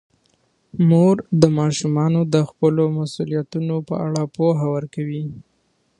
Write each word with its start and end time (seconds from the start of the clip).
مور 0.89 1.15
د 1.41 1.43
ماشومانو 1.59 2.19
د 2.33 2.35
خپلو 2.49 2.83
مسوولیتونو 2.97 3.75
په 3.87 3.95
اړه 4.07 4.23
پوهه 4.35 4.67
ورکوي. 4.75 5.25